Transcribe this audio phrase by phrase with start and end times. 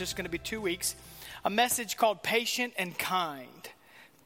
[0.00, 0.94] just going to be two weeks.
[1.44, 3.59] A message called Patient and Kind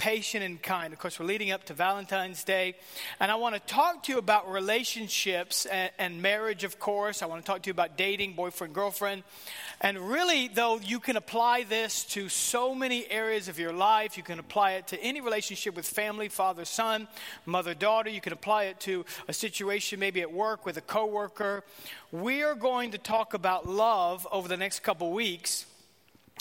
[0.04, 0.92] patient and kind.
[0.92, 2.74] Of course, we're leading up to Valentine's Day.
[3.20, 7.22] And I want to talk to you about relationships and, and, marriage, of course.
[7.22, 9.22] I want to talk to you about dating, boyfriend, girlfriend.
[9.80, 14.18] And really, though, you can apply this to so many areas of your life.
[14.18, 17.08] You can apply it to any relationship with family, father, son,
[17.46, 18.10] mother, daughter.
[18.10, 21.64] You can apply it to a situation maybe at work with a coworker.
[22.12, 25.64] We are going to talk about love over the next couple weeks.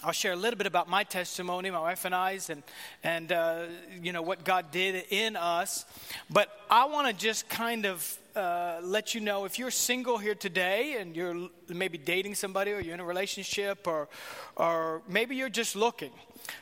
[0.06, 2.62] I'll share a little bit about my testimony, my wife and I's, and
[3.06, 3.64] and uh,
[4.02, 5.86] you know what God did in us.
[6.30, 10.36] But I want to just kind of uh, let you know if you're single here
[10.36, 14.10] today and you're maybe dating somebody or you're in a relationship or
[14.58, 16.12] or maybe you're just looking.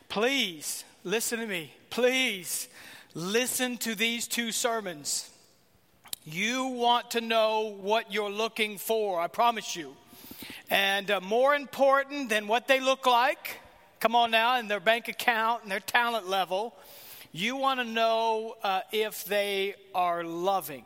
[0.08, 1.74] Please listen to me.
[1.90, 2.68] Please
[3.16, 5.32] listen to these two sermons.
[6.26, 9.20] You want to know what you're looking for.
[9.20, 9.96] I promise you.
[10.70, 13.60] And uh, more important than what they look like,
[14.00, 16.76] come on now, and their bank account and their talent level,
[17.32, 20.86] you want to know uh, if they are loving.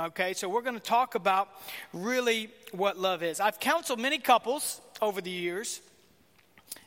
[0.00, 1.48] Okay, so we're going to talk about
[1.92, 3.40] really what love is.
[3.40, 5.80] I've counseled many couples over the years.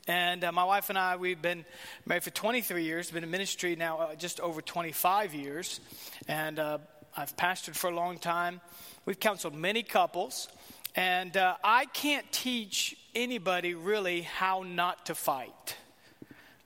[0.08, 1.66] And uh, my wife and I, we've been
[2.06, 5.80] married for 23 years, been in ministry now uh, just over 25 years.
[6.28, 6.78] And uh,
[7.16, 8.62] I've pastored for a long time.
[9.06, 10.48] We've counseled many couples.
[10.96, 15.76] And uh, I can't teach anybody really how not to fight.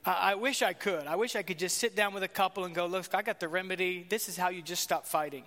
[0.06, 1.08] I wish I could.
[1.08, 3.40] I wish I could just sit down with a couple and go, look, I got
[3.40, 4.06] the remedy.
[4.08, 5.44] This is how you just stop fighting.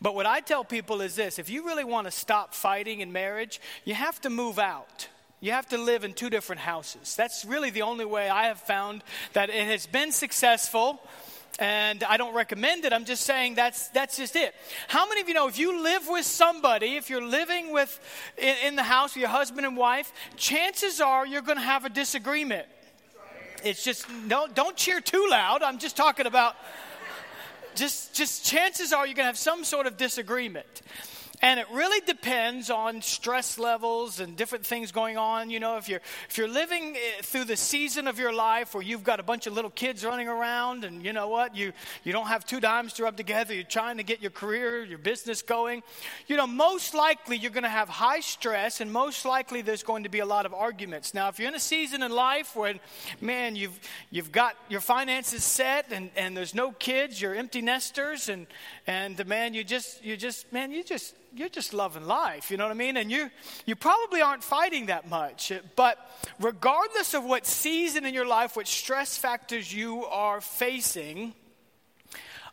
[0.00, 3.12] But what I tell people is this if you really want to stop fighting in
[3.12, 5.08] marriage, you have to move out.
[5.40, 7.14] You have to live in two different houses.
[7.16, 11.00] That's really the only way I have found that it has been successful
[11.58, 12.92] and I don't recommend it.
[12.92, 14.54] I'm just saying that's that's just it.
[14.86, 17.98] How many of you know if you live with somebody, if you're living with
[18.36, 21.84] in, in the house with your husband and wife, chances are you're going to have
[21.84, 22.66] a disagreement.
[23.64, 25.62] It's just don't don't cheer too loud.
[25.62, 26.54] I'm just talking about
[27.74, 30.82] just just chances are you're going to have some sort of disagreement.
[31.40, 35.50] And it really depends on stress levels and different things going on.
[35.50, 38.82] You know, if you're if you're living eh, through the season of your life where
[38.82, 41.72] you've got a bunch of little kids running around, and you know what, you
[42.02, 43.54] you don't have two dimes to rub together.
[43.54, 45.84] You're trying to get your career, your business going.
[46.26, 50.02] You know, most likely you're going to have high stress, and most likely there's going
[50.02, 51.14] to be a lot of arguments.
[51.14, 52.80] Now, if you're in a season in life when,
[53.20, 53.78] man, you've
[54.10, 58.48] you've got your finances set, and and there's no kids, you're empty nesters, and
[58.88, 62.64] and man, you just you just man, you just you're just loving life, you know
[62.64, 62.96] what I mean?
[62.96, 63.30] And you
[63.66, 65.52] you probably aren't fighting that much.
[65.76, 65.98] But
[66.40, 71.34] regardless of what season in your life, what stress factors you are facing,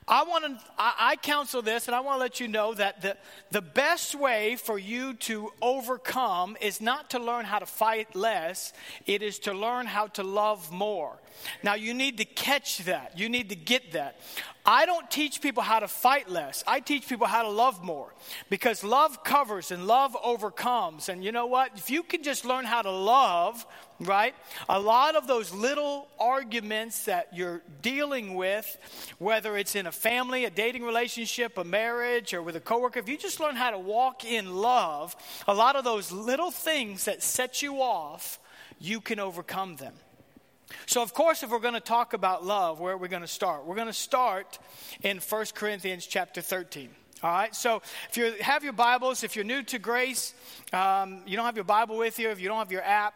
[0.08, 3.02] I want to I, I counsel this and I want to let you know that
[3.02, 3.18] the
[3.52, 8.74] the best way for you to overcome is not to learn how to fight less,
[9.06, 11.18] it is to learn how to love more.
[11.64, 13.18] Now you need to catch that.
[13.18, 14.20] You need to get that.
[14.66, 16.64] I don't teach people how to fight less.
[16.66, 18.12] I teach people how to love more
[18.50, 21.08] because love covers and love overcomes.
[21.08, 21.72] And you know what?
[21.76, 23.64] If you can just learn how to love,
[24.00, 24.34] right?
[24.68, 28.78] A lot of those little arguments that you're dealing with,
[29.20, 33.08] whether it's in a family, a dating relationship, a marriage, or with a coworker, if
[33.08, 35.16] you just learn how to walk in love,
[35.48, 38.40] a lot of those little things that set you off,
[38.80, 39.94] you can overcome them.
[40.86, 43.28] So, of course, if we're going to talk about love, where are we going to
[43.28, 43.66] start?
[43.66, 44.60] We're going to start
[45.04, 46.90] in 1 Corinthians chapter 13.
[47.24, 50.34] All right, so if you have your Bibles, if you're new to grace,
[50.74, 53.14] um, you don't have your Bible with you, if you don't have your app,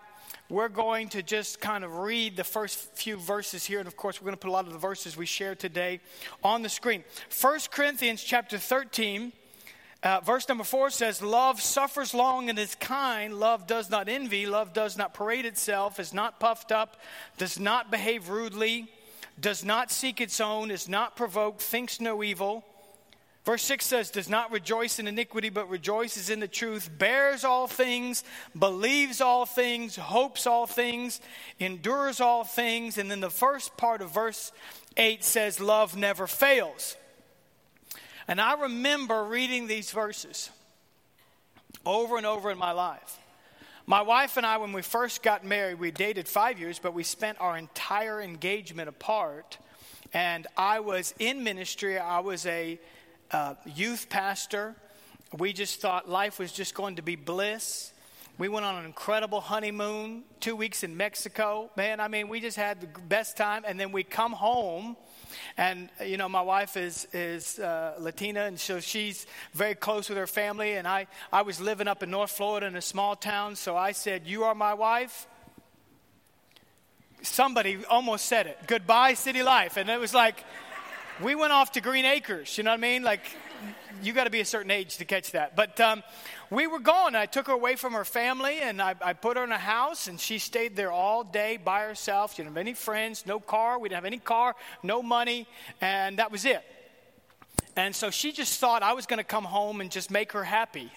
[0.50, 3.80] we're going to just kind of read the first few verses here.
[3.80, 6.00] And of course, we're going to put a lot of the verses we share today
[6.44, 7.04] on the screen.
[7.40, 9.32] 1 Corinthians chapter 13,
[10.02, 13.34] uh, verse number four says, Love suffers long and is kind.
[13.34, 14.46] Love does not envy.
[14.46, 16.98] Love does not parade itself, is not puffed up,
[17.38, 18.90] does not behave rudely,
[19.40, 22.64] does not seek its own, is not provoked, thinks no evil.
[23.44, 27.68] Verse 6 says, Does not rejoice in iniquity, but rejoices in the truth, bears all
[27.68, 28.24] things,
[28.58, 31.20] believes all things, hopes all things,
[31.60, 32.98] endures all things.
[32.98, 34.54] And then the first part of verse
[34.96, 36.96] 8 says, Love never fails.
[38.30, 40.52] And I remember reading these verses
[41.84, 43.18] over and over in my life.
[43.88, 47.02] My wife and I, when we first got married, we dated five years, but we
[47.02, 49.58] spent our entire engagement apart.
[50.14, 52.80] And I was in ministry, I was a
[53.32, 54.76] uh, youth pastor.
[55.36, 57.94] We just thought life was just going to be bliss.
[58.38, 61.72] We went on an incredible honeymoon, two weeks in Mexico.
[61.76, 63.64] Man, I mean, we just had the best time.
[63.66, 64.98] And then we come home,
[65.58, 70.18] and you know, my wife is is uh, Latina, and so she's very close with
[70.18, 70.74] her family.
[70.74, 73.92] And I I was living up in North Florida in a small town, so I
[73.92, 75.28] said, "You are my wife."
[77.22, 78.58] Somebody almost said it.
[78.66, 80.44] Goodbye, city life, and it was like
[81.22, 82.58] we went off to Green Acres.
[82.58, 83.04] You know what I mean?
[83.04, 83.24] Like
[84.02, 85.56] you got to be a certain age to catch that.
[85.56, 86.04] But um,
[86.50, 87.16] we were gone.
[87.16, 90.08] I took her away from her family and I, I, put her in a house
[90.08, 92.32] and she stayed there all day by herself.
[92.32, 93.80] She didn't have any friends, no car.
[93.80, 95.48] We didn't have any car, no money,
[95.82, 96.64] and that was it.
[97.76, 100.44] And so she just thought I was going to come home and just make her
[100.44, 100.92] happy.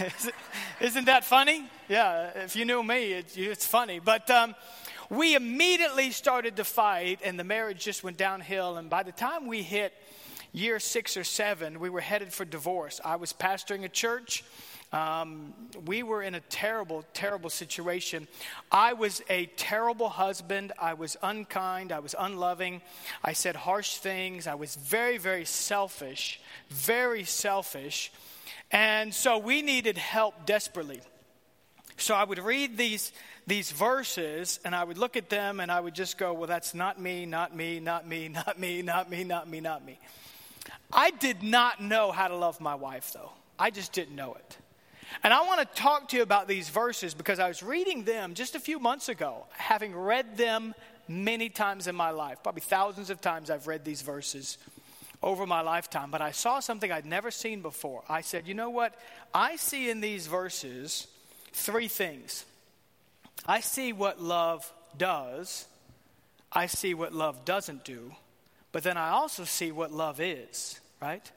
[0.80, 1.64] Isn't that funny?
[1.88, 4.00] Yeah, if you knew me, it, it's funny.
[4.00, 4.54] But um,
[5.10, 8.76] we immediately started to fight, and the marriage just went downhill.
[8.76, 9.94] And by the time we hit
[10.52, 13.00] year six or seven, we were headed for divorce.
[13.04, 14.44] I was pastoring a church.
[14.90, 15.52] Um,
[15.84, 18.26] we were in a terrible, terrible situation.
[18.72, 20.72] I was a terrible husband.
[20.78, 21.92] I was unkind.
[21.92, 22.80] I was unloving.
[23.22, 24.46] I said harsh things.
[24.46, 26.40] I was very, very selfish,
[26.70, 28.10] very selfish.
[28.70, 31.00] And so we needed help desperately.
[31.98, 33.12] So I would read these,
[33.46, 36.74] these verses and I would look at them and I would just go, well, that's
[36.74, 39.98] not me, not me, not me, not me, not me, not me, not me.
[40.92, 43.32] I did not know how to love my wife, though.
[43.58, 44.58] I just didn't know it.
[45.22, 48.34] And I want to talk to you about these verses because I was reading them
[48.34, 50.74] just a few months ago, having read them
[51.08, 52.42] many times in my life.
[52.42, 54.58] Probably thousands of times I've read these verses
[55.22, 58.04] over my lifetime, but I saw something I'd never seen before.
[58.08, 58.94] I said, you know what?
[59.34, 61.08] I see in these verses
[61.52, 62.44] three things.
[63.46, 65.66] I see what love does,
[66.52, 68.12] I see what love doesn't do,
[68.72, 71.30] but then I also see what love is, right?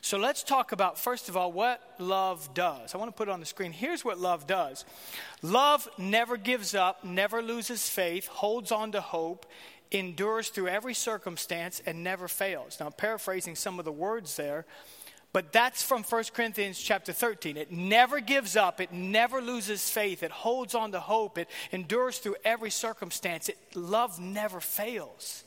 [0.00, 2.94] So let's talk about, first of all, what love does.
[2.94, 3.72] I want to put it on the screen.
[3.72, 4.84] Here's what love does
[5.42, 9.46] love never gives up, never loses faith, holds on to hope,
[9.90, 12.78] endures through every circumstance, and never fails.
[12.78, 14.66] Now, I'm paraphrasing some of the words there,
[15.32, 17.56] but that's from 1 Corinthians chapter 13.
[17.56, 22.18] It never gives up, it never loses faith, it holds on to hope, it endures
[22.18, 23.48] through every circumstance.
[23.48, 25.44] It, love never fails.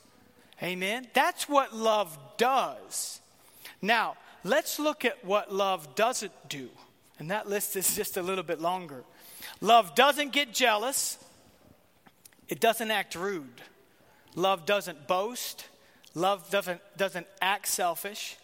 [0.62, 1.06] Amen?
[1.14, 3.20] That's what love does.
[3.80, 6.68] Now, let's look at what love doesn't do.
[7.18, 9.04] And that list is just a little bit longer.
[9.60, 11.18] Love doesn't get jealous,
[12.48, 13.62] it doesn't act rude.
[14.36, 15.66] Love doesn't boast,
[16.14, 18.36] love doesn't, doesn't act selfish.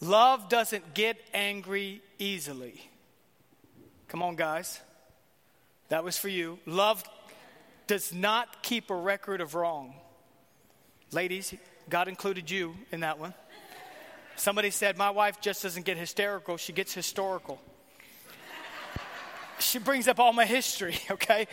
[0.00, 2.90] Love doesn't get angry easily.
[4.08, 4.80] Come on, guys.
[5.88, 6.58] That was for you.
[6.66, 7.02] Love
[7.86, 9.94] does not keep a record of wrong.
[11.12, 11.54] Ladies,
[11.88, 13.34] God included you in that one.
[14.36, 17.60] Somebody said, My wife just doesn't get hysterical, she gets historical.
[19.58, 21.46] she brings up all my history, okay?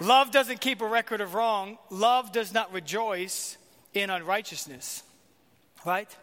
[0.00, 1.76] Love doesn't keep a record of wrong.
[1.90, 3.56] Love does not rejoice
[3.94, 5.02] in unrighteousness,
[5.84, 6.14] right?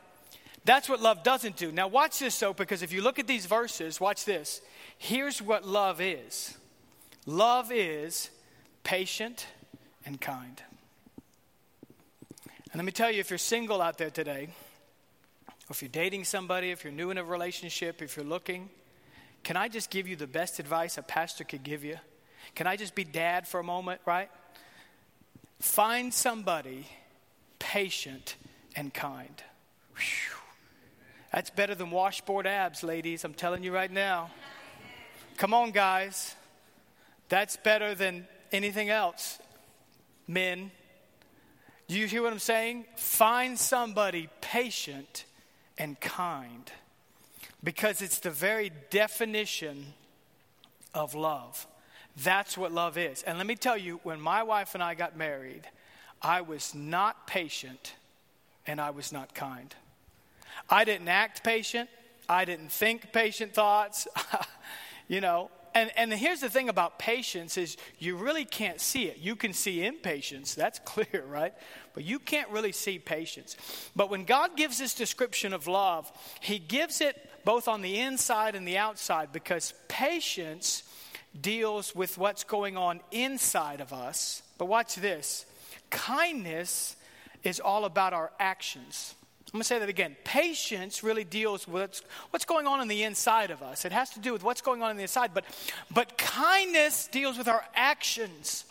[0.64, 1.72] That's what love doesn't do.
[1.72, 4.62] Now, watch this though, because if you look at these verses, watch this.
[4.98, 6.58] Here's what love is
[7.25, 8.30] love is
[8.84, 9.48] patient
[10.06, 10.62] and kind.
[12.75, 14.50] And let me tell you, if you're single out there today,
[15.48, 18.70] or if you're dating somebody, if you're new in a relationship, if you're looking,
[19.44, 21.96] can I just give you the best advice a pastor could give you?
[22.53, 24.29] Can I just be dad for a moment, right?
[25.62, 26.86] Find somebody
[27.60, 28.36] patient
[28.75, 29.41] and kind.
[29.96, 30.36] Whew.
[31.32, 33.24] That's better than washboard abs, ladies.
[33.24, 34.32] I'm telling you right now.
[35.38, 36.36] Come on, guys.
[37.29, 39.39] That's better than anything else.
[40.27, 40.72] Men,
[41.88, 42.86] do you hear what I'm saying?
[42.96, 45.25] Find somebody patient
[45.77, 46.72] and kind
[47.63, 49.94] because it's the very definition
[50.94, 51.68] of love.
[52.24, 53.24] That's what love is.
[53.24, 55.68] And let me tell you, when my wife and I got married,
[56.22, 57.96] I was not patient
[58.65, 59.75] and I was not kind.
[60.70, 61.89] I didn't act patient,
[62.27, 64.08] I didn't think patient thoughts.
[65.08, 69.17] you know, and, and here's the thing about patience is you really can't see it.
[69.17, 71.53] You can see impatience, that's clear, right?
[71.94, 73.58] But you can't really see patience.
[73.96, 78.55] But when God gives this description of love, He gives it both on the inside
[78.55, 80.84] and the outside because patience
[81.39, 84.41] deals with what's going on inside of us.
[84.58, 85.46] But watch this
[85.89, 86.96] kindness
[87.44, 89.13] is all about our actions.
[89.56, 90.18] I'm going to say that again.
[90.26, 93.86] Patience really deals with what's, going on in the inside of us.
[93.86, 95.46] It has to do with what's going on in the inside, but,
[95.90, 98.66] but kindness deals with our actions.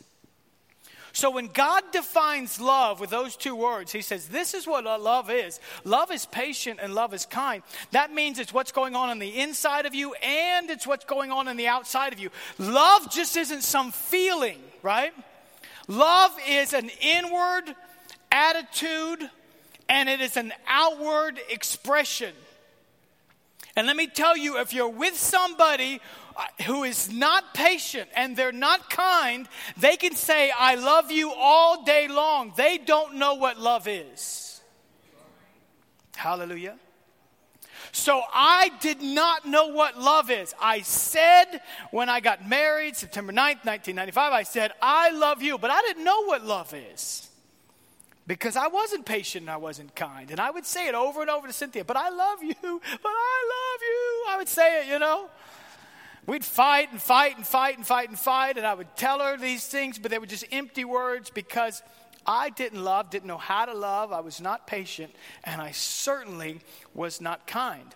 [1.15, 5.31] So when God defines love with those two words, He says, This is what love
[5.31, 5.59] is.
[5.85, 7.63] Love is patient and love is kind.
[7.93, 11.33] That means it's what's going on on the inside of you and it's what's going
[11.33, 12.29] on on the outside of you.
[12.59, 15.15] Love just isn't some feeling, right?
[15.89, 17.75] Love is an inward
[18.31, 19.31] attitude
[19.89, 22.33] and it is an outward expression.
[23.77, 26.01] And let me tell you, if you're with somebody
[26.37, 31.33] uh, who is not patient and they're not kind, they can say, I love you
[31.33, 32.53] all day long.
[32.57, 34.61] They don't know what love is.
[36.15, 36.77] Hallelujah.
[37.91, 40.55] So I did not know what love is.
[40.61, 41.61] I said
[41.91, 46.05] when I got married, September 9th, 1995, I said, I love you, but I didn't
[46.05, 47.29] know what love is
[48.27, 50.31] because I wasn't patient and I wasn't kind.
[50.31, 53.13] And I would say it over and over to Cynthia, but I love you, but
[53.13, 54.25] I love you.
[54.29, 55.29] I would say it, you know.
[56.27, 59.37] We'd fight and fight and fight and fight and fight, and I would tell her
[59.37, 61.83] these things, but they were just empty words because
[62.27, 65.15] I didn't love, didn't know how to love, I was not patient,
[65.45, 66.61] and I certainly
[66.95, 67.95] was not kind.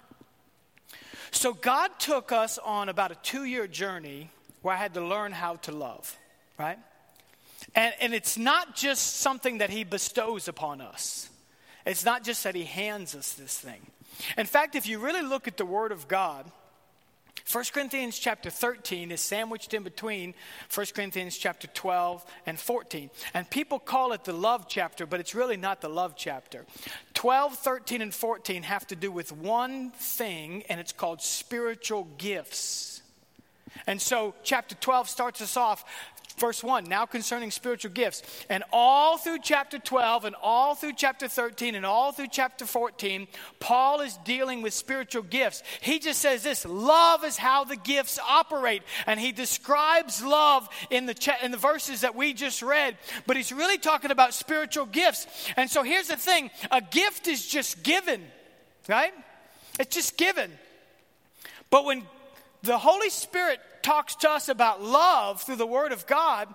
[1.31, 4.31] So God took us on about a two year journey
[4.61, 6.17] where I had to learn how to love,
[6.59, 6.79] right?
[7.75, 11.29] And, and it's not just something that He bestows upon us,
[11.87, 13.81] it's not just that He hands us this thing.
[14.37, 16.51] In fact, if you really look at the Word of God,
[17.51, 20.35] 1 Corinthians chapter 13 is sandwiched in between
[20.75, 23.09] 1 Corinthians chapter 12 and 14.
[23.33, 26.67] And people call it the love chapter, but it's really not the love chapter.
[27.15, 33.01] 12, 13, and 14 have to do with one thing, and it's called spiritual gifts.
[33.87, 35.85] And so, chapter 12 starts us off
[36.39, 38.23] verse 1, now concerning spiritual gifts.
[38.49, 43.29] And all through chapter 12 and all through chapter 13 and all through chapter 14,
[43.61, 45.63] Paul is dealing with spiritual gifts.
[45.81, 48.83] He just says this love is how the gifts operate.
[49.07, 52.97] And he describes love in the, cha- in the verses that we just read.
[53.27, 55.27] But he's really talking about spiritual gifts.
[55.57, 58.23] And so here's the thing a gift is just given,
[58.89, 59.13] right?
[59.79, 60.51] It's just given.
[61.71, 62.03] But when
[62.63, 66.55] the Holy Spirit talks to us about love through the Word of God,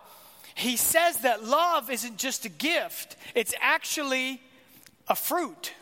[0.55, 4.41] he says that love isn't just a gift, it's actually
[5.07, 5.73] a fruit.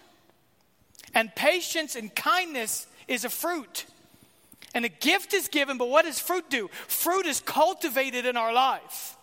[1.14, 3.86] And patience and kindness is a fruit.
[4.74, 6.70] And a gift is given, but what does fruit do?
[6.88, 9.18] Fruit is cultivated in our life.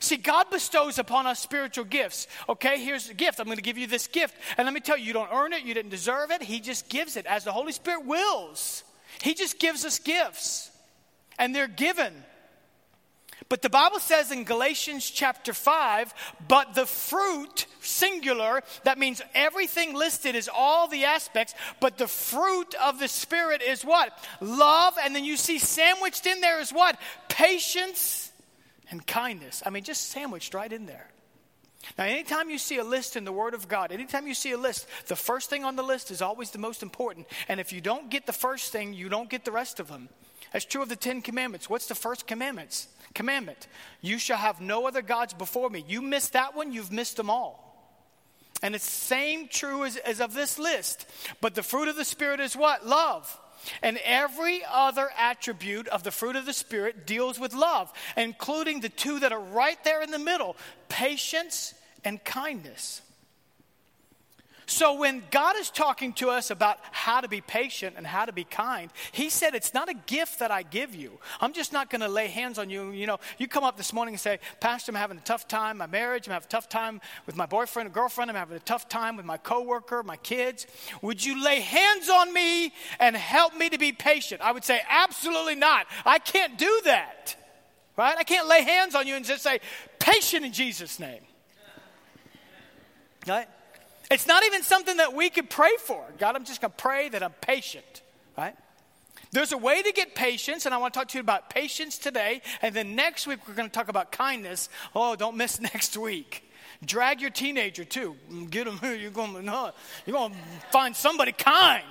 [0.00, 2.28] See, God bestows upon us spiritual gifts.
[2.46, 3.40] Okay, here's a gift.
[3.40, 4.34] I'm going to give you this gift.
[4.58, 6.42] And let me tell you, you don't earn it, you didn't deserve it.
[6.42, 8.84] He just gives it as the Holy Spirit wills.
[9.22, 10.70] He just gives us gifts
[11.38, 12.12] and they're given.
[13.48, 16.12] But the Bible says in Galatians chapter 5,
[16.48, 22.74] but the fruit, singular, that means everything listed is all the aspects, but the fruit
[22.74, 24.12] of the Spirit is what?
[24.40, 26.98] Love, and then you see sandwiched in there is what?
[27.28, 28.32] Patience
[28.90, 29.62] and kindness.
[29.64, 31.08] I mean, just sandwiched right in there.
[31.96, 34.58] Now, anytime you see a list in the Word of God, anytime you see a
[34.58, 37.26] list, the first thing on the list is always the most important.
[37.48, 40.08] And if you don't get the first thing, you don't get the rest of them.
[40.52, 41.68] That's true of the Ten Commandments.
[41.68, 42.88] What's the first commandments?
[43.14, 43.66] Commandment.
[44.00, 45.84] You shall have no other gods before me.
[45.86, 47.64] You miss that one, you've missed them all.
[48.62, 51.06] And it's same true as, as of this list.
[51.40, 52.86] But the fruit of the Spirit is what?
[52.86, 53.38] Love.
[53.82, 58.88] And every other attribute of the fruit of the Spirit deals with love, including the
[58.88, 60.56] two that are right there in the middle
[60.88, 61.74] patience
[62.04, 63.02] and kindness.
[64.68, 68.34] So when God is talking to us about how to be patient and how to
[68.34, 71.18] be kind, He said, It's not a gift that I give you.
[71.40, 72.90] I'm just not going to lay hands on you.
[72.90, 75.78] You know, you come up this morning and say, Pastor, I'm having a tough time,
[75.78, 78.60] my marriage, I'm having a tough time with my boyfriend or girlfriend, I'm having a
[78.60, 80.66] tough time with my coworker, my kids.
[81.00, 84.42] Would you lay hands on me and help me to be patient?
[84.42, 85.86] I would say, Absolutely not.
[86.04, 87.36] I can't do that.
[87.96, 88.18] Right?
[88.18, 89.60] I can't lay hands on you and just say,
[89.98, 91.22] Patient in Jesus' name.
[93.26, 93.48] Right?
[94.10, 96.02] It's not even something that we could pray for.
[96.18, 98.02] God, I'm just going to pray that I'm patient,
[98.36, 98.56] right?
[99.32, 101.98] There's a way to get patience, and I want to talk to you about patience
[101.98, 102.40] today.
[102.62, 104.70] And then next week, we're going to talk about kindness.
[104.94, 106.50] Oh, don't miss next week.
[106.84, 108.16] Drag your teenager too.
[108.48, 108.78] Get them.
[108.98, 109.44] You're going.
[109.44, 109.72] No,
[110.06, 110.38] you're going to
[110.70, 111.82] find somebody kind.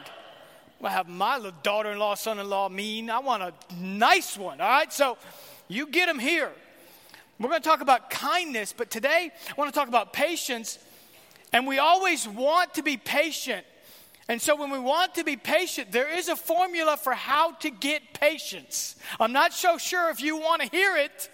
[0.82, 3.10] I have my little daughter-in-law, son-in-law mean.
[3.10, 4.62] I want a nice one.
[4.62, 4.94] All right.
[4.94, 5.18] So,
[5.68, 6.52] you get them here.
[7.40, 10.80] We're going to talk about kindness, but today I want to talk about patience
[11.54, 13.66] and we always want to be patient.
[14.30, 17.70] And so, when we want to be patient, there is a formula for how to
[17.70, 18.96] get patience.
[19.20, 21.30] I'm not so sure if you want to hear it,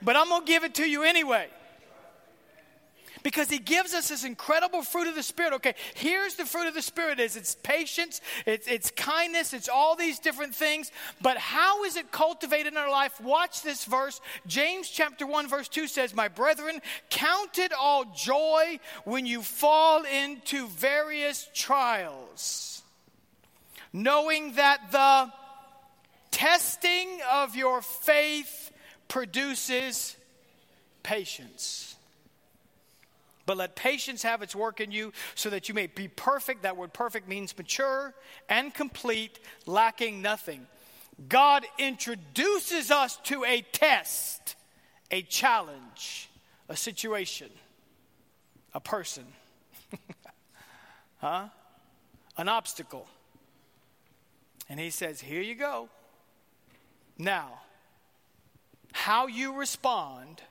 [0.00, 1.48] but I'm going to give it to you anyway.
[3.22, 5.52] Because he gives us this incredible fruit of the spirit.
[5.54, 9.96] Okay here's the fruit of the spirit is it's patience it's, it's kindness it's all
[9.96, 10.90] these different things.
[11.20, 13.20] But how is it cultivated in our life?
[13.20, 14.20] Watch this verse.
[14.46, 20.04] James chapter 1 verse 2 says my brethren count it all joy when you fall
[20.04, 22.82] into various trials
[23.92, 25.32] knowing that the
[26.30, 28.72] testing of your faith
[29.08, 30.16] produces
[31.02, 31.96] patience
[33.46, 36.62] but let patience have its work in you so that you may be perfect.
[36.62, 38.14] That word perfect means mature
[38.48, 40.66] and complete, lacking nothing.
[41.28, 44.56] God introduces us to a test,
[45.10, 46.30] a challenge,
[46.68, 47.50] a situation,
[48.74, 49.24] a person,
[51.18, 51.48] huh?
[52.36, 53.06] An obstacle.
[54.68, 55.88] And He says, Here you go.
[57.18, 57.60] Now,
[58.92, 60.42] how you respond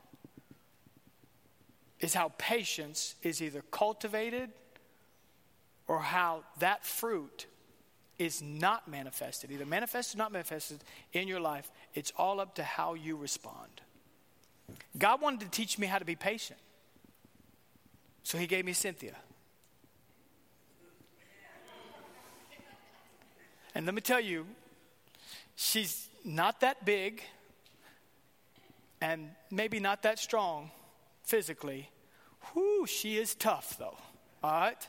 [2.02, 4.50] is how patience is either cultivated
[5.86, 7.46] or how that fruit
[8.18, 10.82] is not manifested, either manifested or not manifested
[11.12, 11.70] in your life.
[11.94, 13.80] It's all up to how you respond.
[14.98, 16.58] God wanted to teach me how to be patient.
[18.24, 19.16] So he gave me Cynthia.
[23.74, 24.46] And let me tell you,
[25.56, 27.22] she's not that big
[29.00, 30.70] and maybe not that strong
[31.24, 31.88] physically,
[32.52, 33.96] Whew, she is tough, though.
[34.42, 34.88] All right?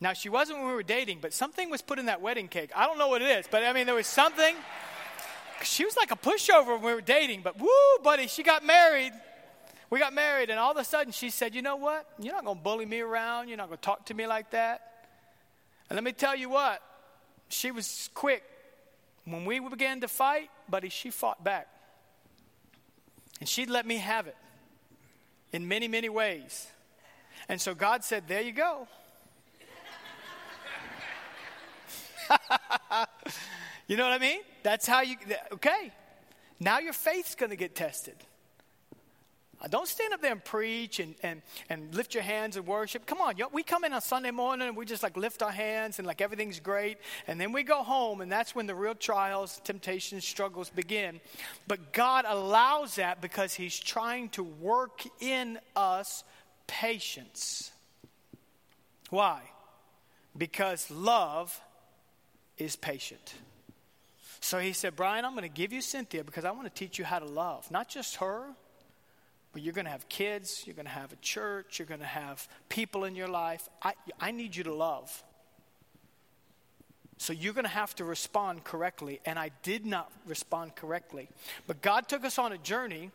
[0.00, 2.70] Now, she wasn't when we were dating, but something was put in that wedding cake.
[2.76, 4.54] I don't know what it is, but I mean, there was something.
[5.64, 7.68] She was like a pushover when we were dating, but woo,
[8.04, 9.12] buddy, she got married.
[9.90, 12.06] We got married, and all of a sudden she said, You know what?
[12.20, 13.48] You're not going to bully me around.
[13.48, 14.82] You're not going to talk to me like that.
[15.88, 16.80] And let me tell you what,
[17.48, 18.44] she was quick.
[19.24, 21.68] When we began to fight, buddy, she fought back.
[23.40, 24.36] And she'd let me have it
[25.52, 26.66] in many, many ways.
[27.48, 28.86] And so God said, There you go.
[33.86, 34.40] you know what I mean?
[34.62, 35.16] That's how you,
[35.52, 35.92] okay.
[36.60, 38.16] Now your faith's going to get tested.
[39.70, 43.06] Don't stand up there and preach and, and, and lift your hands and worship.
[43.06, 45.98] Come on, we come in on Sunday morning and we just like lift our hands
[45.98, 46.98] and like everything's great.
[47.26, 51.20] And then we go home and that's when the real trials, temptations, struggles begin.
[51.66, 56.22] But God allows that because He's trying to work in us
[56.68, 57.72] patience.
[59.10, 59.40] Why?
[60.36, 61.60] Because love
[62.58, 63.34] is patient.
[64.40, 66.98] So he said, Brian, I'm going to give you Cynthia because I want to teach
[66.98, 68.44] you how to love, not just her
[69.58, 72.06] but you're going to have kids, you're going to have a church, you're going to
[72.06, 73.68] have people in your life.
[73.82, 75.24] I, I need you to love.
[77.16, 79.18] So you're going to have to respond correctly.
[79.26, 81.28] And I did not respond correctly.
[81.66, 83.10] But God took us on a journey,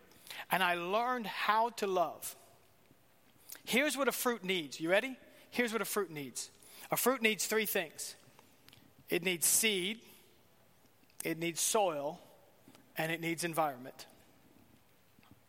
[0.52, 2.36] and I learned how to love.
[3.64, 4.82] Here's what a fruit needs.
[4.82, 5.16] You ready?
[5.50, 6.50] Here's what a fruit needs
[6.92, 8.18] a fruit needs three things
[9.08, 10.02] it needs seed,
[11.24, 12.20] it needs soil,
[12.98, 14.08] and it needs environment.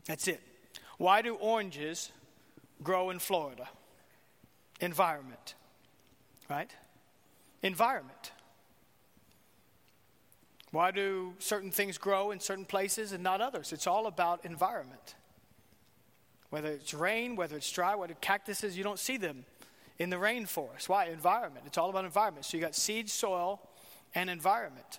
[0.06, 0.40] That's it.
[0.98, 2.12] Why do oranges
[2.82, 3.68] grow in Florida?
[4.80, 5.54] Environment,
[6.48, 6.70] right?
[7.62, 8.32] Environment.
[10.70, 13.72] Why do certain things grow in certain places and not others?
[13.72, 15.14] It's all about environment.
[16.50, 19.44] Whether it's rain, whether it's dry, whether cactuses, you don't see them
[19.98, 20.88] in the rainforest.
[20.88, 21.06] Why?
[21.06, 21.64] Environment.
[21.66, 22.44] It's all about environment.
[22.44, 23.60] So you got seed, soil,
[24.14, 24.98] and environment.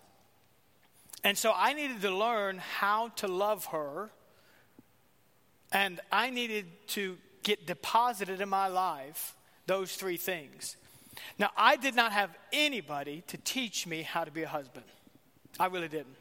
[1.23, 4.11] And so I needed to learn how to love her
[5.75, 9.35] and I needed to get deposited in my life
[9.67, 10.77] those three things.
[11.37, 14.85] Now, I did not have anybody to teach me how to be a husband.
[15.59, 16.15] I really didn't.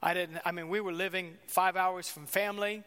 [0.00, 2.84] I didn't, I mean, we were living five hours from family.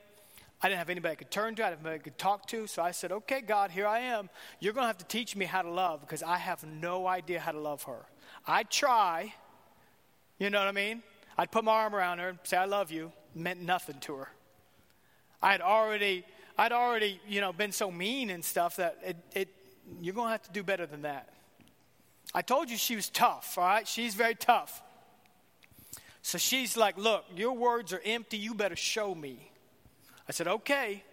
[0.62, 2.48] I didn't have anybody I could turn to, I didn't have anybody I could talk
[2.48, 2.66] to.
[2.66, 4.30] So I said, okay, God, here I am.
[4.62, 7.42] You're going to have to teach me how to love because I have no idea
[7.42, 8.06] how to love her.
[8.48, 9.34] I'd try,
[10.40, 11.04] you know what I mean?
[11.38, 13.12] I'd put my arm around her and say, I love you.
[13.36, 14.30] meant nothing to her.
[15.42, 16.26] I'd already,
[16.58, 19.50] I'd already, you know, been so mean and stuff that it, it
[20.00, 21.30] you're going to have to do better than that.
[22.34, 23.88] I told you she was tough, all right?
[23.88, 24.82] She's very tough.
[26.22, 28.38] So she's like, Look, your words are empty.
[28.38, 29.52] You better show me.
[30.30, 31.04] I said, Okay.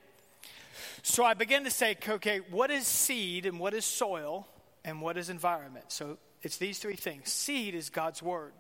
[1.02, 4.46] So I began to say, Okay, what is seed and what is soil
[4.84, 5.86] and what is environment?
[5.88, 7.30] So it's these three things.
[7.32, 8.52] Seed is God's word.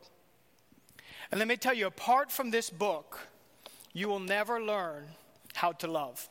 [1.30, 3.18] And let me tell you, apart from this book,
[3.92, 5.08] you will never learn
[5.54, 6.28] how to love.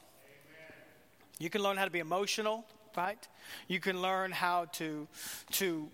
[1.39, 3.27] You can learn how to be emotional, right?
[3.67, 5.07] You can learn how to,
[5.51, 5.89] to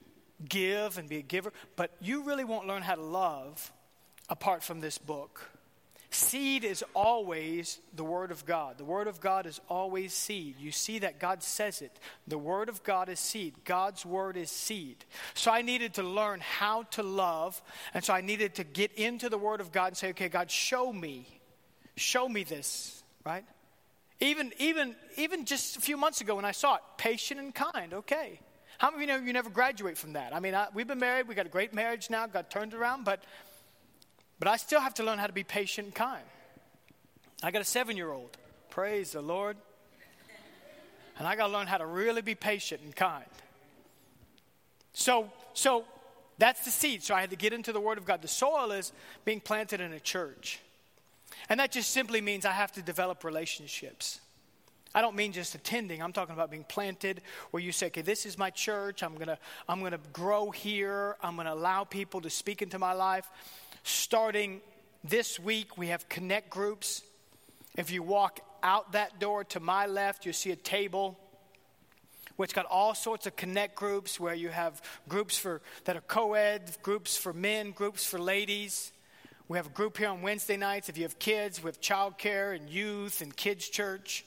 [0.47, 3.71] give and be a giver, but you really won't learn how to love
[4.29, 5.49] apart from this book.
[6.13, 8.77] Seed is always the Word of God.
[8.77, 10.55] The Word of God is always seed.
[10.59, 11.99] You see that God says it.
[12.27, 13.55] The Word of God is seed.
[13.65, 15.05] God's Word is seed.
[15.33, 17.59] So I needed to learn how to love.
[17.95, 20.51] And so I needed to get into the Word of God and say, okay, God,
[20.51, 21.27] show me.
[21.95, 23.45] Show me this, right?
[24.19, 27.93] Even, even, even just a few months ago when I saw it, patient and kind,
[27.93, 28.39] okay.
[28.77, 30.35] How many of you know you never graduate from that?
[30.35, 33.05] I mean, I, we've been married, we got a great marriage now, got turned around,
[33.05, 33.23] but
[34.43, 36.23] but I still have to learn how to be patient and kind.
[37.41, 38.35] I got a seven year old.
[38.69, 39.55] Praise the Lord.
[41.17, 43.23] And I got to learn how to really be patient and kind.
[44.93, 45.85] So, so
[46.39, 47.03] that's the seed.
[47.03, 48.21] So I had to get into the Word of God.
[48.21, 48.91] The soil is
[49.23, 50.59] being planted in a church.
[51.49, 54.19] And that just simply means I have to develop relationships.
[54.95, 56.01] I don't mean just attending.
[56.03, 59.01] I'm talking about being planted where you say, okay, this is my church.
[59.01, 61.15] I'm going to I'm going to grow here.
[61.21, 63.27] I'm going to allow people to speak into my life.
[63.83, 64.61] Starting
[65.03, 67.01] this week, we have connect groups.
[67.75, 71.17] If you walk out that door to my left, you see a table
[72.35, 76.77] which got all sorts of connect groups where you have groups for that are co-ed,
[76.81, 78.91] groups for men, groups for ladies.
[79.53, 80.89] We have a group here on Wednesday nights.
[80.89, 84.25] If you have kids, we have childcare and youth and kids church.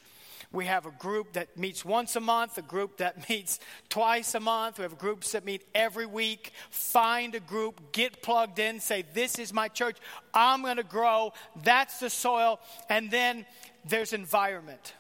[0.53, 3.59] We have a group that meets once a month, a group that meets
[3.89, 4.79] twice a month.
[4.79, 6.53] We have groups that meet every week.
[6.71, 9.97] Find a group, get plugged in, say, This is my church.
[10.33, 11.33] I'm going to grow.
[11.65, 12.61] That's the soil.
[12.89, 13.47] And then
[13.85, 14.95] there's environment.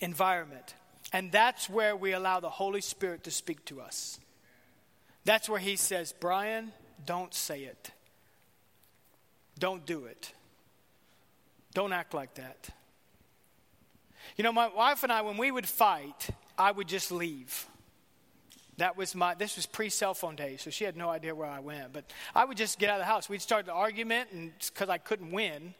[0.00, 0.76] Environment.
[1.12, 4.20] And that's where we allow the Holy Spirit to speak to us.
[5.24, 6.70] That's where He says, Brian,
[7.04, 7.90] don't say it.
[9.58, 10.32] Don't do it.
[11.74, 12.68] Don't act like that.
[14.36, 17.66] You know, my wife and I, when we would fight, I would just leave.
[18.78, 21.48] That was my, this was pre cell phone days, so she had no idea where
[21.48, 21.92] I went.
[21.92, 23.28] But I would just get out of the house.
[23.28, 25.74] We'd start the argument, and because I couldn't win,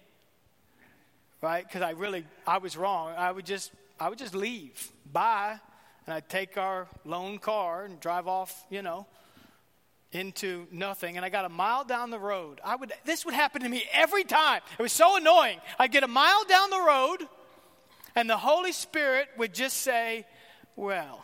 [1.42, 1.66] right?
[1.66, 3.12] Because I really, I was wrong.
[3.16, 4.90] I would just, I would just leave.
[5.12, 5.58] Bye.
[6.06, 9.06] And I'd take our lone car and drive off, you know,
[10.12, 11.16] into nothing.
[11.16, 12.60] And I got a mile down the road.
[12.64, 14.60] I would, this would happen to me every time.
[14.78, 15.60] It was so annoying.
[15.78, 17.28] I'd get a mile down the road
[18.14, 20.26] and the Holy Spirit would just say,
[20.74, 21.22] Well,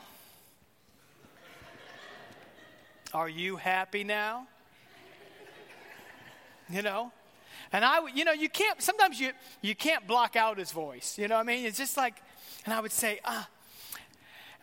[3.15, 4.47] are you happy now?
[6.69, 7.13] You know?
[7.73, 11.17] And I, would, you know, you can't, sometimes you, you can't block out his voice.
[11.19, 11.65] You know what I mean?
[11.65, 12.17] It's just like,
[12.65, 13.49] and I would say, ah.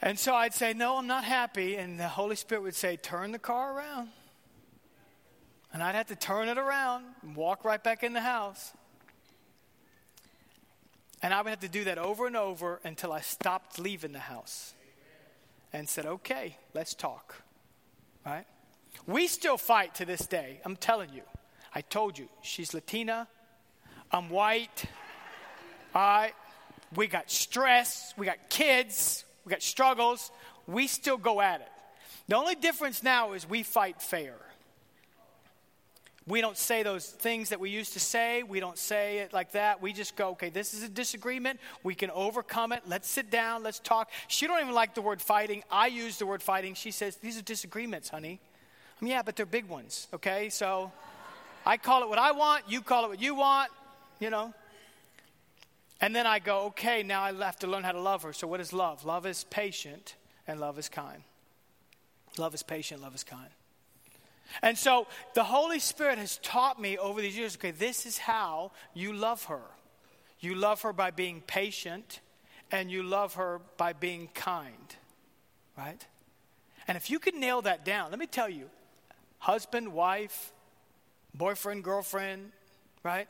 [0.01, 1.75] And so I'd say, no, I'm not happy.
[1.75, 4.09] And the Holy Spirit would say, turn the car around.
[5.73, 8.71] And I'd have to turn it around and walk right back in the house.
[11.21, 14.19] And I would have to do that over and over until I stopped leaving the
[14.19, 14.73] house
[15.73, 17.35] and said, okay, let's talk.
[18.25, 18.45] Right?
[19.05, 20.62] We still fight to this day.
[20.63, 21.23] I'm telling you.
[21.75, 23.27] I told you, she's Latina.
[24.12, 24.85] I'm white.
[25.93, 26.33] All right.
[26.95, 28.13] We got stress.
[28.17, 29.25] We got kids.
[29.49, 30.29] We got struggles.
[30.67, 31.71] We still go at it.
[32.27, 34.35] The only difference now is we fight fair.
[36.27, 38.43] We don't say those things that we used to say.
[38.43, 39.81] We don't say it like that.
[39.81, 41.59] We just go, okay, this is a disagreement.
[41.81, 42.83] We can overcome it.
[42.85, 43.63] Let's sit down.
[43.63, 44.12] Let's talk.
[44.27, 45.63] She don't even like the word fighting.
[45.71, 46.75] I use the word fighting.
[46.75, 48.39] She says, these are disagreements, honey.
[49.01, 50.49] I mean, yeah, but they're big ones, okay?
[50.49, 50.91] So
[51.65, 52.65] I call it what I want.
[52.69, 53.71] You call it what you want,
[54.19, 54.53] you know?
[56.01, 58.33] And then I go, okay, now I have to learn how to love her.
[58.33, 59.03] So what is love?
[59.05, 60.15] Love is patient
[60.47, 61.23] and love is kind.
[62.38, 63.49] Love is patient, love is kind.
[64.62, 68.71] And so the Holy Spirit has taught me over these years okay, this is how
[68.93, 69.62] you love her.
[70.39, 72.21] You love her by being patient,
[72.71, 74.95] and you love her by being kind,
[75.77, 76.05] right?
[76.88, 78.69] And if you can nail that down, let me tell you
[79.39, 80.51] husband, wife,
[81.33, 82.51] boyfriend, girlfriend,
[83.03, 83.27] right?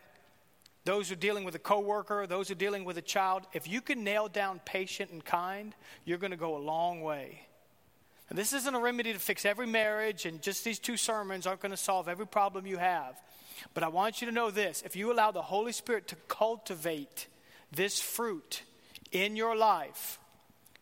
[0.89, 3.67] Those who are dealing with a coworker, those who are dealing with a child, if
[3.67, 7.45] you can nail down patient and kind, you're going to go a long way
[8.29, 11.61] and this isn't a remedy to fix every marriage, and just these two sermons aren't
[11.61, 13.19] going to solve every problem you have.
[13.73, 17.27] But I want you to know this if you allow the Holy Spirit to cultivate
[17.71, 18.61] this fruit
[19.11, 20.19] in your life,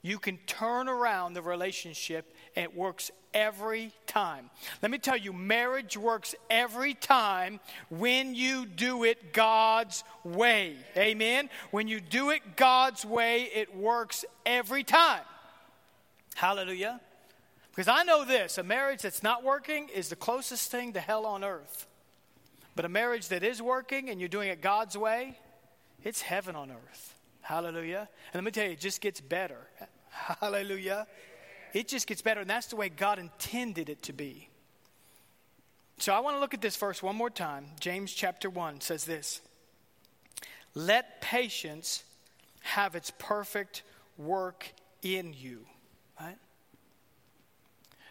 [0.01, 4.49] you can turn around the relationship it works every time.
[4.81, 10.75] Let me tell you, marriage works every time when you do it God's way.
[10.97, 11.49] Amen?
[11.69, 15.21] When you do it God's way, it works every time.
[16.33, 16.99] Hallelujah.
[17.69, 21.27] Because I know this a marriage that's not working is the closest thing to hell
[21.27, 21.85] on earth.
[22.75, 25.37] But a marriage that is working and you're doing it God's way,
[26.03, 27.13] it's heaven on earth.
[27.41, 28.09] Hallelujah.
[28.33, 29.67] And let me tell you, it just gets better.
[30.09, 31.05] Hallelujah.
[31.73, 32.41] It just gets better.
[32.41, 34.49] And that's the way God intended it to be.
[35.99, 37.65] So I want to look at this verse one more time.
[37.79, 39.41] James chapter 1 says this
[40.75, 42.03] let patience
[42.61, 43.81] have its perfect
[44.17, 45.65] work in you.
[46.19, 46.37] Right?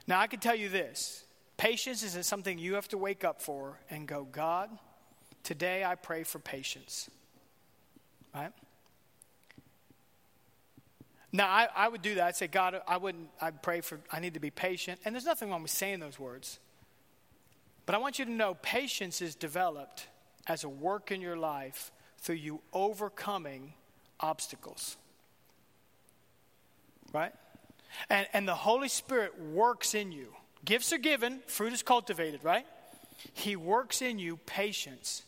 [0.08, 1.24] Now, I can tell you this
[1.56, 4.70] patience isn't something you have to wake up for and go, God,
[5.42, 7.08] today I pray for patience.
[8.34, 8.52] Right?
[11.32, 12.26] Now, I, I would do that.
[12.26, 15.00] I'd say, God, I wouldn't, I'd pray for, I need to be patient.
[15.04, 16.58] And there's nothing wrong with saying those words.
[17.84, 20.08] But I want you to know patience is developed
[20.46, 23.74] as a work in your life through you overcoming
[24.20, 24.96] obstacles.
[27.12, 27.32] Right?
[28.10, 30.34] And, and the Holy Spirit works in you.
[30.64, 32.66] Gifts are given, fruit is cultivated, right?
[33.32, 35.22] He works in you patience.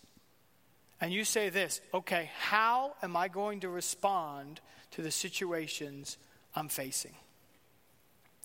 [1.00, 4.61] And you say this okay, how am I going to respond
[4.92, 6.16] to the situations
[6.54, 7.14] I'm facing?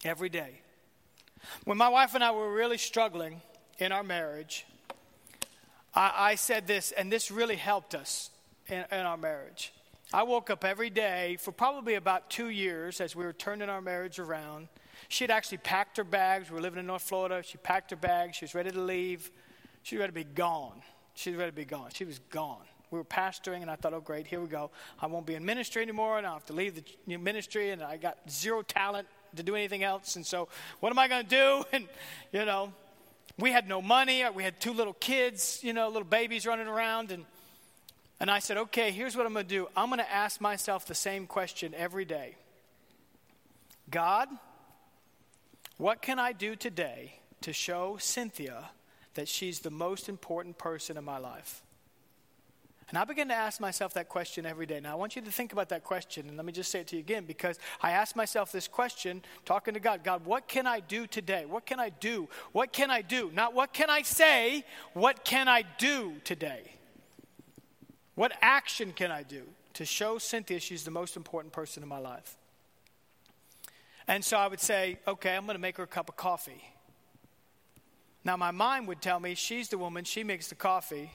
[0.06, 0.62] Every day.
[1.66, 3.42] When my wife and I were really struggling
[3.78, 4.66] in our marriage,
[5.94, 8.30] I, I said this, and this really helped us
[8.68, 9.74] in, in our marriage.
[10.14, 13.82] I woke up every day for probably about two years as we were turning our
[13.82, 14.68] marriage around.
[15.08, 16.50] She had actually packed her bags.
[16.50, 17.42] We were living in North Florida.
[17.44, 18.38] She packed her bags.
[18.38, 19.32] She was ready to leave.
[19.82, 20.82] She was ready to be gone.
[21.14, 21.90] She was ready to be gone.
[21.94, 22.64] She was gone.
[22.92, 24.70] We were pastoring, and I thought, oh, great, here we go.
[25.00, 26.76] I won't be in ministry anymore, and I'll have to leave
[27.08, 30.16] the ministry, and I got zero talent to do anything else.
[30.16, 30.48] And so,
[30.80, 31.64] what am I going to do?
[31.74, 31.88] And,
[32.32, 32.72] you know,
[33.40, 34.24] we had no money.
[34.24, 37.12] Uh, we had two little kids, you know, little babies running around.
[37.12, 37.26] And
[38.20, 39.68] and I said, okay, here's what I'm going to do.
[39.76, 42.36] I'm going to ask myself the same question every day
[43.90, 44.30] God,
[45.78, 48.70] what can I do today to show Cynthia
[49.14, 51.64] that she's the most important person in my life?
[52.90, 54.80] And I begin to ask myself that question every day.
[54.80, 56.88] Now, I want you to think about that question, and let me just say it
[56.88, 60.68] to you again because I ask myself this question talking to God God, what can
[60.68, 61.46] I do today?
[61.46, 62.28] What can I do?
[62.52, 63.32] What can I do?
[63.34, 66.74] Not what can I say, what can I do today?
[68.16, 71.98] What action can I do to show Cynthia she's the most important person in my
[71.98, 72.38] life?
[74.08, 76.64] And so I would say, okay, I'm going to make her a cup of coffee.
[78.26, 81.12] Now, my mind would tell me she's the woman, she makes the coffee.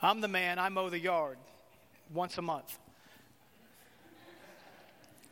[0.00, 1.38] I'm the man, I mow the yard
[2.12, 2.78] once a month.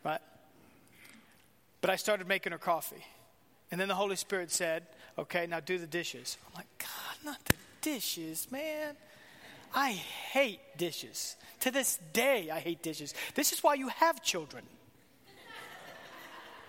[0.03, 0.21] Right?
[1.81, 3.03] But I started making her coffee.
[3.71, 4.85] And then the Holy Spirit said,
[5.17, 6.37] okay, now do the dishes.
[6.47, 8.95] I'm like, God, not the dishes, man.
[9.73, 11.37] I hate dishes.
[11.61, 13.13] To this day, I hate dishes.
[13.35, 14.63] This is why you have children.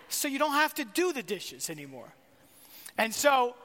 [0.08, 2.12] So you don't have to do the dishes anymore.
[2.98, 3.56] And so,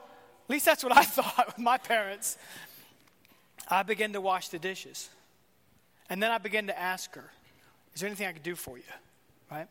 [0.48, 2.38] at least that's what I thought with my parents.
[3.68, 5.10] I began to wash the dishes.
[6.08, 7.30] And then I began to ask her,
[7.94, 8.84] Is there anything I could do for you?
[9.50, 9.68] Right?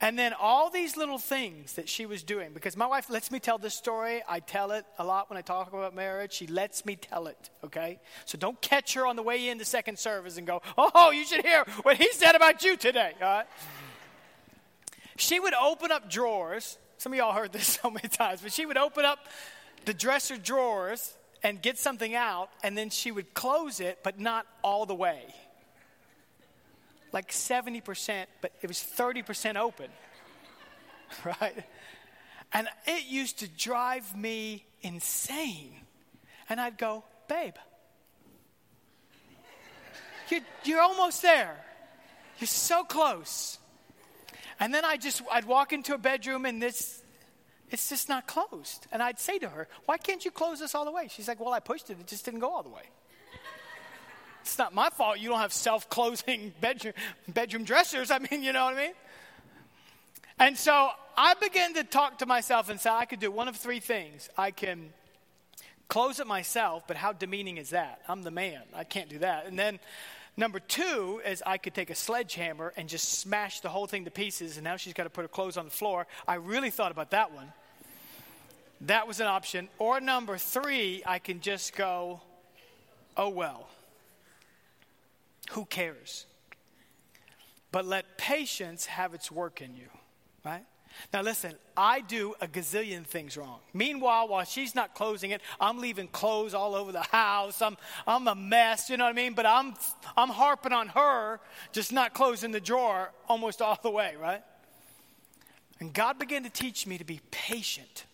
[0.00, 3.38] And then all these little things that she was doing, because my wife lets me
[3.38, 4.20] tell this story.
[4.28, 6.32] I tell it a lot when I talk about marriage.
[6.32, 8.00] She lets me tell it, okay?
[8.24, 11.46] So don't catch her on the way into second service and go, oh, you should
[11.46, 13.46] hear what he said about you today, all right?
[15.16, 16.78] She would open up drawers.
[17.02, 19.18] Some of y'all heard this so many times, but she would open up
[19.84, 24.46] the dresser drawers and get something out, and then she would close it, but not
[24.62, 25.24] all the way
[27.12, 29.88] like 70%, but it was 30% open.
[31.24, 31.64] right?
[32.52, 35.74] And it used to drive me insane.
[36.48, 37.54] And I'd go, babe,
[40.30, 41.56] you're, you're almost there.
[42.38, 43.58] You're so close.
[44.60, 47.02] And then I just, I'd walk into a bedroom and this,
[47.70, 48.86] it's just not closed.
[48.92, 51.08] And I'd say to her, why can't you close this all the way?
[51.10, 51.98] She's like, well, I pushed it.
[51.98, 52.82] It just didn't go all the way.
[54.42, 56.94] It's not my fault you don't have self closing bedroom,
[57.28, 58.10] bedroom dressers.
[58.10, 58.92] I mean, you know what I mean?
[60.38, 63.56] And so I began to talk to myself and say, I could do one of
[63.56, 64.28] three things.
[64.36, 64.92] I can
[65.88, 68.00] close it myself, but how demeaning is that?
[68.08, 68.62] I'm the man.
[68.74, 69.46] I can't do that.
[69.46, 69.78] And then
[70.36, 74.10] number two is I could take a sledgehammer and just smash the whole thing to
[74.10, 76.06] pieces, and now she's got to put her clothes on the floor.
[76.26, 77.52] I really thought about that one.
[78.82, 79.68] That was an option.
[79.78, 82.20] Or number three, I can just go,
[83.16, 83.68] oh well.
[85.50, 86.26] Who cares?
[87.70, 89.88] But let patience have its work in you,
[90.44, 90.64] right?
[91.12, 93.60] Now, listen, I do a gazillion things wrong.
[93.72, 97.62] Meanwhile, while she's not closing it, I'm leaving clothes all over the house.
[97.62, 97.76] I'm,
[98.06, 99.34] I'm a mess, you know what I mean?
[99.34, 99.74] But I'm,
[100.16, 101.40] I'm harping on her,
[101.72, 104.42] just not closing the drawer almost all the way, right?
[105.80, 108.04] And God began to teach me to be patient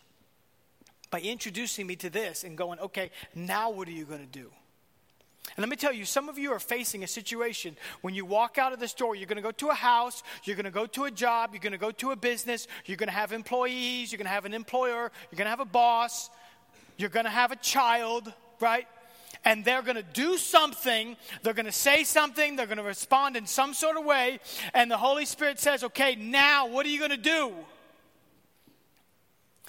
[1.11, 4.51] by introducing me to this and going, okay, now what are you going to do?
[5.57, 8.59] And let me tell you, some of you are facing a situation when you walk
[8.59, 10.87] out of this door, you're going to go to a house, you're going to go
[10.87, 14.13] to a job, you're going to go to a business, you're going to have employees,
[14.13, 16.31] you're going to have an employer, you're going to have a boss,
[16.97, 18.87] you're going to have a child, right?
[19.45, 21.17] and they're going to do something.
[21.43, 22.57] They're going to say something.
[22.57, 24.41] They're going to respond in some sort of way.
[24.75, 27.53] And the Holy Spirit says, okay, now what are you going to do?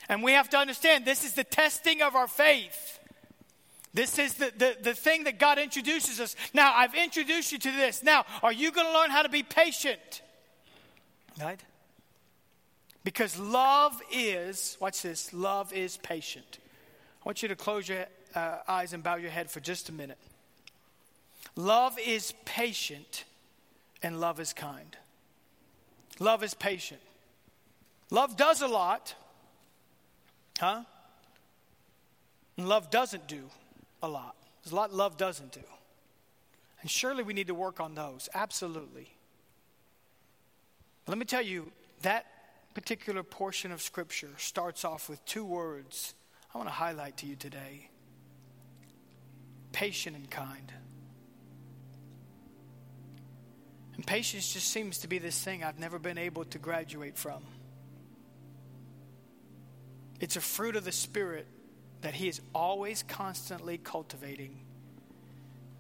[0.07, 2.98] And we have to understand this is the testing of our faith.
[3.93, 6.35] This is the, the, the thing that God introduces us.
[6.53, 8.03] Now, I've introduced you to this.
[8.03, 10.21] Now, are you going to learn how to be patient?
[11.41, 11.59] Right?
[13.03, 16.59] Because love is, watch this, love is patient.
[17.21, 19.91] I want you to close your uh, eyes and bow your head for just a
[19.91, 20.19] minute.
[21.55, 23.25] Love is patient
[24.03, 24.95] and love is kind.
[26.19, 27.01] Love is patient.
[28.11, 29.15] Love does a lot,
[30.59, 30.83] huh?
[32.57, 33.43] And love doesn't do
[34.01, 34.35] a lot.
[34.63, 35.63] There's a lot love doesn't do.
[36.81, 38.29] And surely we need to work on those.
[38.33, 39.13] Absolutely.
[41.07, 42.25] Let me tell you, that
[42.73, 46.13] particular portion of Scripture starts off with two words
[46.53, 47.89] I want to highlight to you today
[49.71, 50.73] patient and kind.
[53.95, 57.43] And patience just seems to be this thing I've never been able to graduate from.
[60.19, 61.45] It's a fruit of the Spirit
[62.01, 64.59] that He is always constantly cultivating.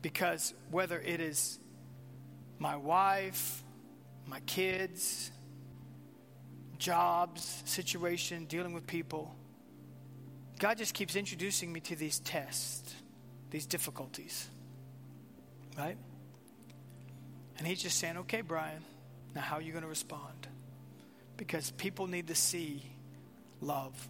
[0.01, 1.59] Because whether it is
[2.57, 3.63] my wife,
[4.25, 5.31] my kids,
[6.77, 9.35] jobs, situation, dealing with people,
[10.59, 12.95] God just keeps introducing me to these tests
[13.51, 14.47] these difficulties.
[15.77, 15.97] Right?
[17.57, 18.83] And he's just saying, okay, Brian,
[19.35, 20.47] now how are you going to respond?
[21.37, 22.83] Because people need to see
[23.61, 24.07] love.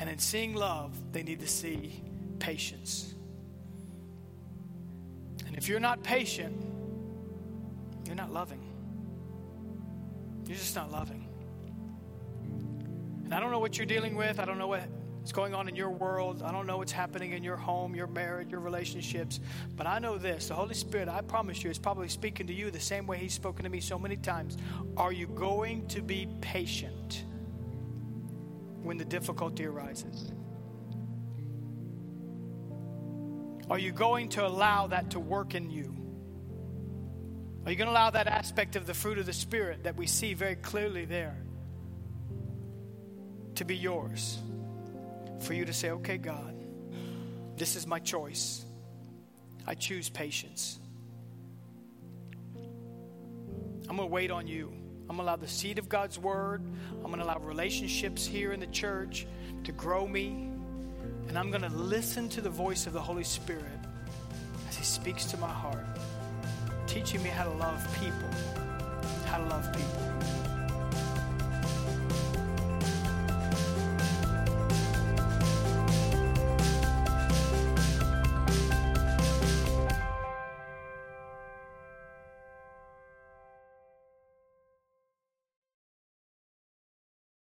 [0.00, 2.02] And in seeing love, they need to see
[2.38, 3.14] patience.
[5.46, 6.56] And if you're not patient,
[8.06, 8.62] you're not loving.
[10.46, 11.28] You're just not loving.
[13.24, 14.40] And I don't know what you're dealing with.
[14.40, 16.42] I don't know what's going on in your world.
[16.42, 19.38] I don't know what's happening in your home, your marriage, your relationships.
[19.76, 22.70] But I know this the Holy Spirit, I promise you, is probably speaking to you
[22.70, 24.56] the same way He's spoken to me so many times.
[24.96, 27.24] Are you going to be patient
[28.90, 30.32] when the difficulty arises?
[33.70, 35.94] Are you going to allow that to work in you?
[37.64, 40.06] Are you going to allow that aspect of the fruit of the Spirit that we
[40.06, 41.36] see very clearly there
[43.54, 44.38] to be yours?
[45.40, 46.54] for you to say, okay, God,
[47.56, 48.64] this is my choice.
[49.66, 50.78] I choose patience.
[53.88, 54.79] I'm going to wait on you.
[55.10, 56.62] I'm going to allow the seed of God's word.
[56.94, 59.26] I'm going to allow relationships here in the church
[59.64, 60.52] to grow me.
[61.26, 63.64] And I'm going to listen to the voice of the Holy Spirit
[64.68, 65.84] as He speaks to my heart,
[66.86, 68.30] teaching me how to love people.
[69.26, 70.39] How to love people.